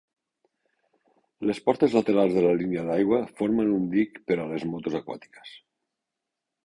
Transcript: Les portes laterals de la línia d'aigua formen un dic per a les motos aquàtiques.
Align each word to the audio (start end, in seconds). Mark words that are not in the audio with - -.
Les 1.49 1.59
portes 1.67 1.93
laterals 1.99 2.33
de 2.37 2.43
la 2.45 2.55
línia 2.61 2.85
d'aigua 2.87 3.21
formen 3.43 3.77
un 3.77 3.87
dic 3.95 4.19
per 4.31 4.39
a 4.39 4.49
les 4.55 4.67
motos 4.75 5.01
aquàtiques. 5.05 5.53